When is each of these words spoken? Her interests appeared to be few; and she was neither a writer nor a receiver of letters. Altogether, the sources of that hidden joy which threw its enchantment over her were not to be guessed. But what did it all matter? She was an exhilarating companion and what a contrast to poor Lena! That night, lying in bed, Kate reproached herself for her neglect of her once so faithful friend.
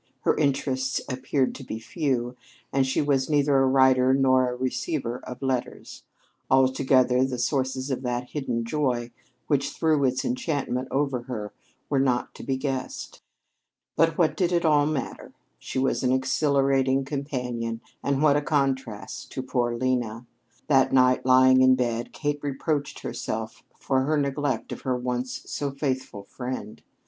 Her 0.21 0.35
interests 0.35 0.99
appeared 1.07 1.53
to 1.53 1.63
be 1.63 1.77
few; 1.77 2.35
and 2.73 2.87
she 2.87 3.03
was 3.03 3.29
neither 3.29 3.57
a 3.57 3.67
writer 3.67 4.15
nor 4.15 4.49
a 4.51 4.55
receiver 4.55 5.19
of 5.25 5.43
letters. 5.43 6.01
Altogether, 6.49 7.23
the 7.23 7.37
sources 7.37 7.91
of 7.91 8.01
that 8.01 8.31
hidden 8.31 8.65
joy 8.65 9.11
which 9.45 9.69
threw 9.69 10.03
its 10.03 10.25
enchantment 10.25 10.87
over 10.89 11.21
her 11.29 11.53
were 11.87 11.99
not 11.99 12.33
to 12.33 12.43
be 12.43 12.57
guessed. 12.57 13.21
But 13.95 14.17
what 14.17 14.35
did 14.35 14.51
it 14.51 14.65
all 14.65 14.87
matter? 14.87 15.33
She 15.59 15.77
was 15.77 16.01
an 16.01 16.11
exhilarating 16.11 17.05
companion 17.05 17.79
and 18.01 18.23
what 18.23 18.35
a 18.35 18.41
contrast 18.41 19.31
to 19.33 19.43
poor 19.43 19.77
Lena! 19.77 20.25
That 20.65 20.91
night, 20.91 21.27
lying 21.27 21.61
in 21.61 21.75
bed, 21.75 22.11
Kate 22.11 22.39
reproached 22.41 23.01
herself 23.01 23.63
for 23.79 24.01
her 24.01 24.17
neglect 24.17 24.71
of 24.71 24.81
her 24.81 24.97
once 24.97 25.43
so 25.45 25.69
faithful 25.69 26.23
friend. 26.23 26.81